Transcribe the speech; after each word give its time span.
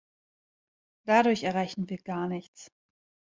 Dadurch 1.05 1.43
erreichen 1.43 1.87
wir 1.91 1.99
gar 1.99 2.27
nichts. 2.27 2.71